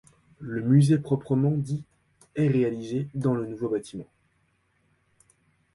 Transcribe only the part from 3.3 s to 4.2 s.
le nouveau bâtiment.